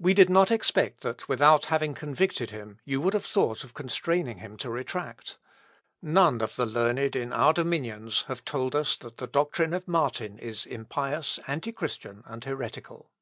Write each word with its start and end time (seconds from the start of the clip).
We 0.00 0.12
did 0.12 0.28
not 0.28 0.50
expect 0.50 1.02
that 1.02 1.28
without 1.28 1.66
having 1.66 1.94
convicted 1.94 2.50
him 2.50 2.80
you 2.84 3.00
would 3.00 3.14
have 3.14 3.24
thought 3.24 3.62
of 3.62 3.74
constraining 3.74 4.38
him 4.38 4.56
to 4.56 4.68
retract. 4.68 5.38
None 6.02 6.40
of 6.40 6.56
the 6.56 6.66
learned 6.66 7.14
in 7.14 7.32
our 7.32 7.52
dominions 7.52 8.22
have 8.22 8.44
told 8.44 8.74
us 8.74 8.96
that 8.96 9.18
the 9.18 9.28
doctrine 9.28 9.72
of 9.72 9.86
Martin 9.86 10.36
is 10.40 10.66
impious, 10.66 11.38
antichristian, 11.46 12.24
and 12.26 12.42
heretical." 12.42 13.12